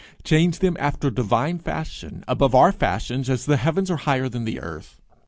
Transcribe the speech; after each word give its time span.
change 0.23 0.57
them 0.57 0.75
after 0.79 1.11
divine 1.11 1.59
fashion, 1.59 2.23
above 2.27 2.55
our 2.55 2.71
fashions 2.71 3.29
as 3.29 3.45
the 3.45 3.57
heavens 3.57 3.91
are 3.91 3.97
higher 3.97 4.27
than 4.27 4.45
the 4.45 4.59
earth. 4.59 4.99